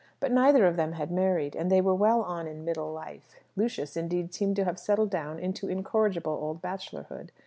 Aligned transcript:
But 0.19 0.31
neither 0.31 0.65
of 0.65 0.77
them 0.77 0.93
had 0.93 1.11
married; 1.11 1.55
and 1.55 1.69
they 1.71 1.79
were 1.79 1.93
well 1.93 2.23
on 2.23 2.47
in 2.47 2.65
middle 2.65 2.91
life. 2.91 3.35
Lucius, 3.55 3.95
indeed, 3.95 4.33
seemed 4.33 4.55
to 4.55 4.65
have 4.65 4.79
settled 4.79 5.11
down 5.11 5.37
into 5.37 5.69
incorrigible 5.69 6.33
old 6.41 6.59
bachelorhood. 6.59 7.31